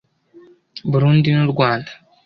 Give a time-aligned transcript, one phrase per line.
[0.91, 1.91] Burundi n’u Rwanda